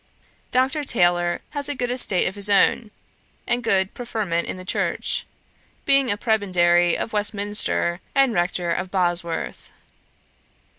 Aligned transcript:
Dr. 0.49 0.83
Taylor 0.83 1.41
had 1.51 1.69
a 1.69 1.75
good 1.75 1.91
estate 1.91 2.27
of 2.27 2.33
his 2.33 2.49
own, 2.49 2.89
and 3.45 3.63
good 3.63 3.93
preferment 3.93 4.47
in 4.47 4.57
the 4.57 4.65
church, 4.65 5.27
being 5.85 6.09
a 6.09 6.17
prebendary 6.17 6.97
of 6.97 7.13
Westminster, 7.13 8.01
and 8.15 8.33
rector 8.33 8.71
of 8.71 8.89
Bosworth. 8.89 9.71